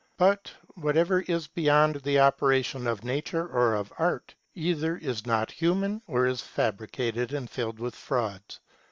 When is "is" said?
1.27-1.45, 4.97-5.27, 6.25-6.41